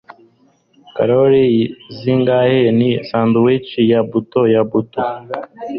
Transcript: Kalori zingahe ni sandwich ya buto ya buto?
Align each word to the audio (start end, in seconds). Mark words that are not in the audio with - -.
Kalori 0.95 1.45
zingahe 1.99 2.61
ni 2.77 2.89
sandwich 3.09 3.69
ya 3.91 4.01
buto 4.09 4.41
ya 4.53 4.61
buto? 4.69 5.01